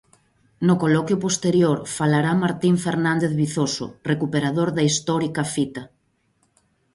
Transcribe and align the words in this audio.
No 0.67 0.75
coloquio 0.83 1.17
posterior 1.25 1.77
falará 1.97 2.31
Martín 2.43 2.75
Fernández 2.85 3.31
Vizoso, 3.41 3.85
recuperador 4.11 4.69
da 4.73 4.85
histórica 4.89 5.43
fita. 5.53 5.83